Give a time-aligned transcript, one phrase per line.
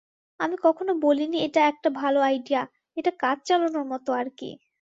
[0.39, 2.61] আমি কখনো বলিনি এটা একটা ভালো আইডিয়া,
[2.97, 4.49] এটা কাজ চালানোর মতো আর কি!